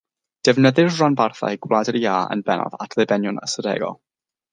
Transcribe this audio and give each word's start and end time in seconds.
Defnyddir 0.47 0.87
rhanbarthau 0.93 1.59
Gwlad 1.65 1.91
yr 1.93 1.99
Iâ 1.99 2.13
yn 2.37 2.41
bennaf 2.47 2.79
at 2.87 2.97
ddibenion 2.97 3.39
ystadegol. 3.49 3.95